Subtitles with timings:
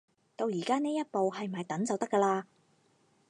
[0.35, 2.45] 到而家呢一步，係唔係等就得㗎喇